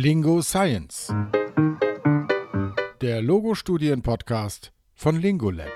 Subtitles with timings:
[0.00, 1.12] Lingo Science.
[3.00, 5.72] Der Logo-Studien-Podcast von Lingolab.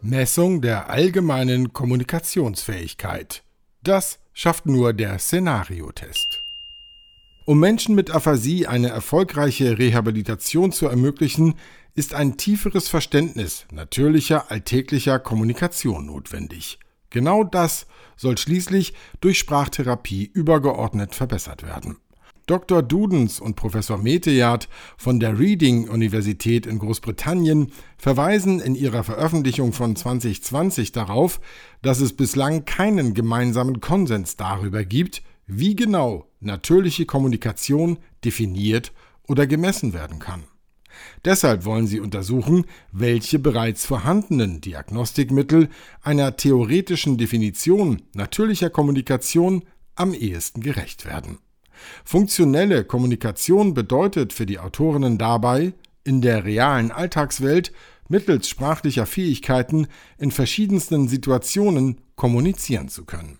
[0.00, 3.42] Messung der allgemeinen Kommunikationsfähigkeit.
[3.82, 6.42] Das schafft nur der Szenariotest.
[7.44, 11.56] Um Menschen mit Aphasie eine erfolgreiche Rehabilitation zu ermöglichen,
[11.94, 16.78] ist ein tieferes Verständnis natürlicher alltäglicher Kommunikation notwendig.
[17.10, 17.86] Genau das
[18.16, 21.96] soll schließlich durch Sprachtherapie übergeordnet verbessert werden.
[22.46, 22.82] Dr.
[22.82, 29.94] Dudens und Professor Meteyard von der Reading Universität in Großbritannien verweisen in ihrer Veröffentlichung von
[29.94, 31.40] 2020 darauf,
[31.82, 38.92] dass es bislang keinen gemeinsamen Konsens darüber gibt, wie genau natürliche Kommunikation definiert
[39.28, 40.42] oder gemessen werden kann.
[41.24, 45.68] Deshalb wollen sie untersuchen, welche bereits vorhandenen Diagnostikmittel
[46.02, 49.64] einer theoretischen Definition natürlicher Kommunikation
[49.94, 51.38] am ehesten gerecht werden.
[52.04, 55.72] Funktionelle Kommunikation bedeutet für die Autorinnen dabei,
[56.04, 57.72] in der realen Alltagswelt
[58.08, 59.86] mittels sprachlicher Fähigkeiten
[60.18, 63.38] in verschiedensten Situationen kommunizieren zu können.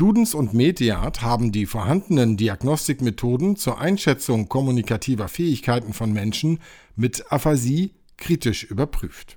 [0.00, 6.60] Dudens und Mediat haben die vorhandenen Diagnostikmethoden zur Einschätzung kommunikativer Fähigkeiten von Menschen
[6.96, 9.36] mit Aphasie kritisch überprüft.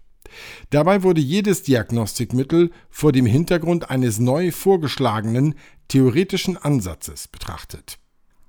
[0.70, 5.56] Dabei wurde jedes Diagnostikmittel vor dem Hintergrund eines neu vorgeschlagenen
[5.90, 8.00] theoretischen Ansatzes betrachtet.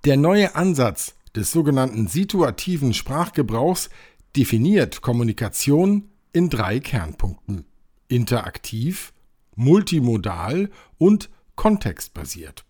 [0.04, 3.90] Der neue Ansatz des sogenannten situativen Sprachgebrauchs
[4.36, 7.64] definiert Kommunikation in drei Kernpunkten
[8.06, 9.12] interaktiv,
[9.56, 12.64] multimodal und kontextbasiert.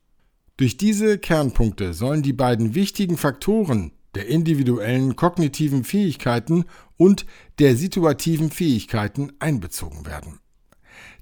[0.56, 6.64] Durch diese Kernpunkte sollen die beiden wichtigen Faktoren der individuellen kognitiven Fähigkeiten
[6.96, 7.26] und
[7.58, 10.38] der situativen Fähigkeiten einbezogen werden.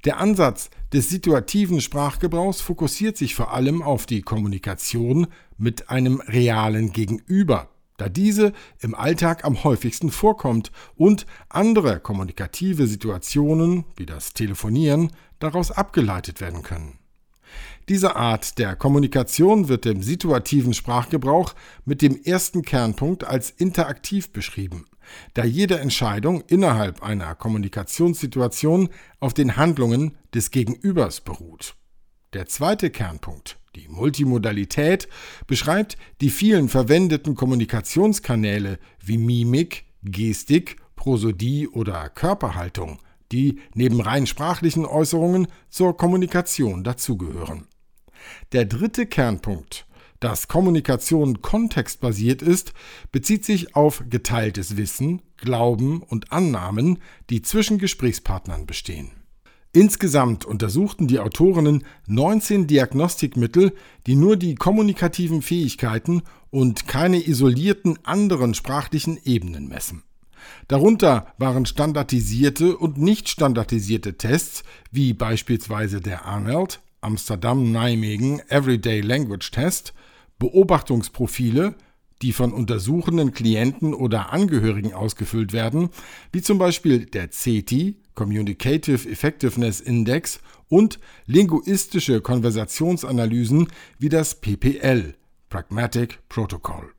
[0.05, 6.93] Der Ansatz des situativen Sprachgebrauchs fokussiert sich vor allem auf die Kommunikation mit einem realen
[6.93, 15.13] Gegenüber, da diese im Alltag am häufigsten vorkommt und andere kommunikative Situationen wie das Telefonieren
[15.39, 16.99] daraus abgeleitet werden können.
[17.89, 21.55] Diese Art der Kommunikation wird im situativen Sprachgebrauch
[21.85, 24.87] mit dem ersten Kernpunkt als interaktiv beschrieben,
[25.35, 28.89] da jede Entscheidung innerhalb einer Kommunikationssituation
[29.19, 31.75] auf den Handlungen des Gegenübers beruht.
[32.35, 35.09] Der zweite Kernpunkt, die Multimodalität,
[35.49, 43.01] beschreibt die vielen verwendeten Kommunikationskanäle wie Mimik, Gestik, Prosodie oder Körperhaltung,
[43.33, 47.67] die neben rein sprachlichen Äußerungen zur Kommunikation dazugehören.
[48.53, 49.87] Der dritte Kernpunkt,
[50.21, 52.73] dass Kommunikation kontextbasiert ist,
[53.11, 59.11] bezieht sich auf geteiltes Wissen, Glauben und Annahmen, die zwischen Gesprächspartnern bestehen.
[59.73, 63.73] Insgesamt untersuchten die Autorinnen 19 Diagnostikmittel,
[64.07, 70.03] die nur die kommunikativen Fähigkeiten und keine isolierten anderen sprachlichen Ebenen messen.
[70.69, 79.93] Darunter waren standardisierte und nicht standardisierte Tests, wie beispielsweise der Arnold, Amsterdam-Nijmegen Everyday Language Test,
[80.39, 81.75] Beobachtungsprofile,
[82.23, 85.91] die von untersuchenden Klienten oder Angehörigen ausgefüllt werden,
[86.33, 93.69] wie zum Beispiel der CETI, Communicative Effectiveness Index, und linguistische Konversationsanalysen
[93.99, 95.15] wie das PPL,
[95.51, 96.95] Pragmatic Protocol.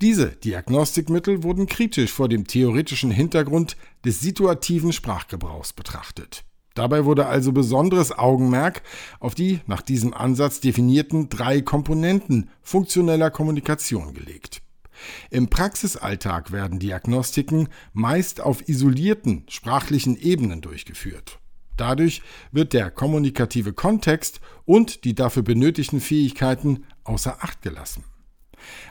[0.00, 6.44] Diese Diagnostikmittel wurden kritisch vor dem theoretischen Hintergrund des situativen Sprachgebrauchs betrachtet.
[6.74, 8.82] Dabei wurde also besonderes Augenmerk
[9.20, 14.60] auf die nach diesem Ansatz definierten drei Komponenten funktioneller Kommunikation gelegt.
[15.30, 21.38] Im Praxisalltag werden Diagnostiken meist auf isolierten sprachlichen Ebenen durchgeführt.
[21.76, 28.04] Dadurch wird der kommunikative Kontext und die dafür benötigten Fähigkeiten außer Acht gelassen.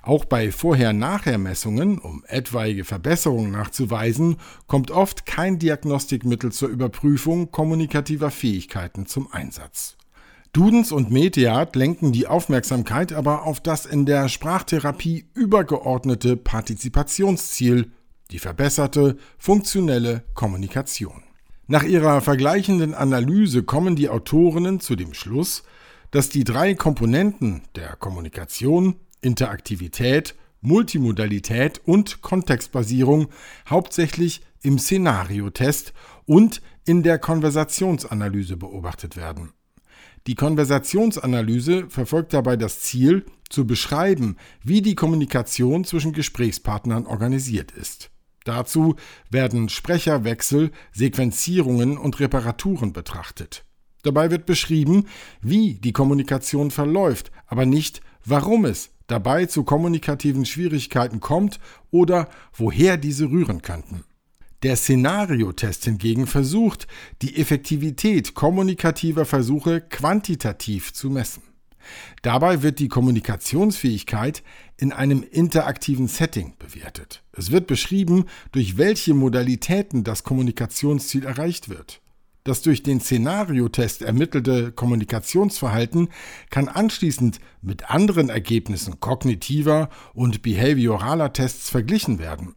[0.02, 9.06] Auch bei Vorher-Nachher-Messungen, um etwaige Verbesserungen nachzuweisen, kommt oft kein Diagnostikmittel zur Überprüfung kommunikativer Fähigkeiten
[9.06, 9.98] zum Einsatz.
[10.54, 17.92] Dudens und Meteat lenken die Aufmerksamkeit aber auf das in der Sprachtherapie übergeordnete Partizipationsziel,
[18.30, 21.24] die verbesserte funktionelle Kommunikation.
[21.66, 25.64] Nach ihrer vergleichenden Analyse kommen die Autorinnen zu dem Schluss,
[26.12, 33.28] dass die drei Komponenten der Kommunikation Interaktivität, Multimodalität und Kontextbasierung
[33.70, 35.94] hauptsächlich im Szenariotest
[36.26, 39.52] und in der Konversationsanalyse beobachtet werden.
[40.26, 48.10] Die Konversationsanalyse verfolgt dabei das Ziel, zu beschreiben, wie die Kommunikation zwischen Gesprächspartnern organisiert ist.
[48.46, 48.96] Dazu
[49.30, 53.64] werden Sprecherwechsel, Sequenzierungen und Reparaturen betrachtet.
[54.02, 55.06] Dabei wird beschrieben,
[55.42, 61.60] wie die Kommunikation verläuft, aber nicht, warum es dabei zu kommunikativen Schwierigkeiten kommt
[61.92, 64.04] oder woher diese rühren könnten.
[64.64, 66.88] Der Szenariotest hingegen versucht,
[67.22, 71.44] die Effektivität kommunikativer Versuche quantitativ zu messen.
[72.24, 74.42] Dabei wird die Kommunikationsfähigkeit
[74.78, 77.22] in einem interaktiven Setting bewertet.
[77.34, 82.02] Es wird beschrieben, durch welche Modalitäten das Kommunikationsziel erreicht wird.
[82.44, 86.10] Das durch den Szenariotest ermittelte Kommunikationsverhalten
[86.50, 92.56] kann anschließend mit anderen Ergebnissen kognitiver und behavioraler Tests verglichen werden.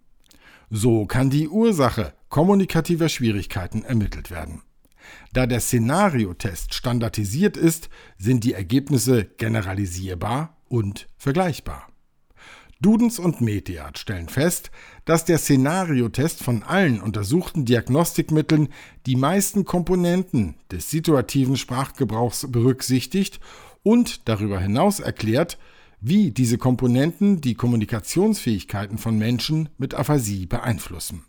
[0.71, 4.63] So kann die Ursache kommunikativer Schwierigkeiten ermittelt werden.
[5.33, 7.89] Da der Szenariotest standardisiert ist,
[8.19, 11.87] sind die Ergebnisse generalisierbar und vergleichbar.
[12.81, 14.71] Dudens und Mediat stellen fest,
[15.07, 18.69] dass der Szenariotest von allen untersuchten Diagnostikmitteln
[19.07, 23.41] die meisten Komponenten des situativen Sprachgebrauchs berücksichtigt
[23.83, 25.59] und darüber hinaus erklärt,
[26.01, 31.25] wie diese Komponenten die Kommunikationsfähigkeiten von Menschen mit Aphasie beeinflussen.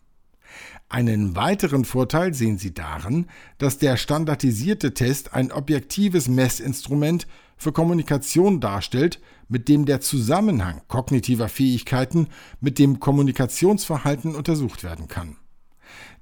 [0.89, 3.27] Einen weiteren Vorteil sehen Sie darin,
[3.57, 7.27] dass der standardisierte Test ein objektives Messinstrument
[7.57, 12.27] für Kommunikation darstellt, mit dem der Zusammenhang kognitiver Fähigkeiten
[12.61, 15.37] mit dem Kommunikationsverhalten untersucht werden kann.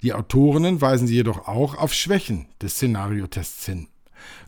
[0.02, 3.88] Die Autorinnen weisen sie jedoch auch auf Schwächen des Szenariotests hin.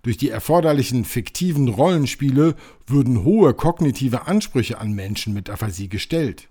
[0.03, 2.55] Durch die erforderlichen fiktiven Rollenspiele
[2.87, 6.49] würden hohe kognitive Ansprüche an Menschen mit Aphasie gestellt.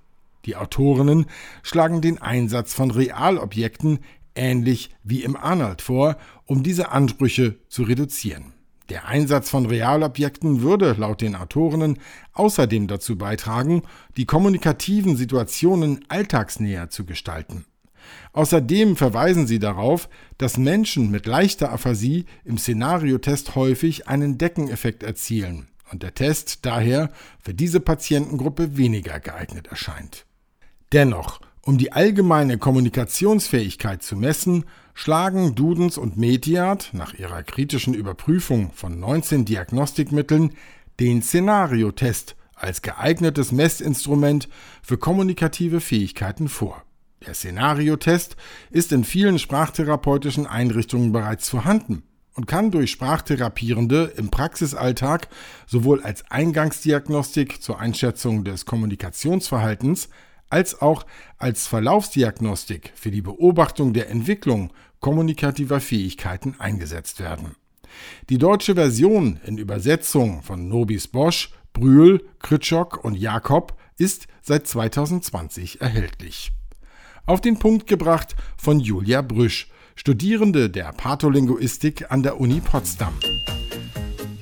[0.48, 1.28] Die Autorinnen
[1.62, 4.00] schlagen den Einsatz von Realobjekten
[4.34, 8.54] ähnlich wie im Arnold vor, um diese Ansprüche zu reduzieren.
[8.90, 12.00] Der Einsatz von Realobjekten würde laut den Autorinnen
[12.32, 13.82] außerdem dazu beitragen,
[14.16, 17.66] die kommunikativen Situationen alltagsnäher zu gestalten.
[18.32, 20.08] Außerdem verweisen sie darauf,
[20.38, 27.10] dass Menschen mit leichter Aphasie im Szenariotest häufig einen Deckeneffekt erzielen und der Test daher
[27.42, 30.26] für diese Patientengruppe weniger geeignet erscheint.
[30.94, 34.64] Dennoch, um die allgemeine Kommunikationsfähigkeit zu messen,
[34.94, 40.54] schlagen Dudens und Mediat nach ihrer kritischen Überprüfung von 19 Diagnostikmitteln
[41.00, 44.48] den Szenariotest als geeignetes Messinstrument
[44.82, 46.84] für kommunikative Fähigkeiten vor.
[47.26, 48.38] Der Szenariotest
[48.70, 52.04] ist in vielen sprachtherapeutischen Einrichtungen bereits vorhanden
[52.34, 55.28] und kann durch Sprachtherapierende im Praxisalltag
[55.66, 60.10] sowohl als Eingangsdiagnostik zur Einschätzung des Kommunikationsverhaltens
[60.50, 61.06] als auch
[61.38, 67.56] als Verlaufsdiagnostik für die Beobachtung der Entwicklung kommunikativer Fähigkeiten eingesetzt werden.
[68.30, 75.82] Die deutsche Version in Übersetzung von Nobis Bosch, Brühl, Kritschok und Jakob ist seit 2020
[75.82, 76.52] erhältlich.
[77.26, 83.14] Auf den Punkt gebracht von Julia Brüsch, Studierende der Patholinguistik an der Uni Potsdam.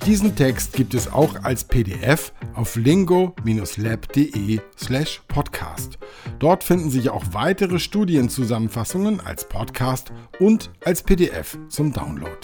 [0.05, 5.97] Diesen Text gibt es auch als PDF auf lingo-lab.de slash podcast.
[6.37, 12.37] Dort finden sich auch weitere Studienzusammenfassungen als Podcast und als PDF zum Download.